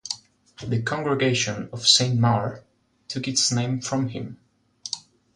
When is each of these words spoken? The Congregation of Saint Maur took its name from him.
The 0.65 0.81
Congregation 0.81 1.69
of 1.71 1.87
Saint 1.87 2.19
Maur 2.19 2.63
took 3.07 3.27
its 3.27 3.51
name 3.51 3.81
from 3.81 4.07
him. 4.07 4.39